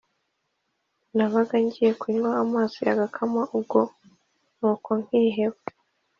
[1.15, 3.79] Nabaga ngiye kunywa amazi agakama ubwo
[4.57, 5.59] nuko nkiheba